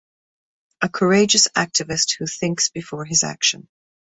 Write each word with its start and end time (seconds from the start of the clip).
A 0.81 0.89
courageous 0.89 1.47
activist 1.49 2.17
who 2.17 2.25
thinks 2.25 2.69
before 2.69 3.05
his 3.05 3.23
action. 3.23 3.67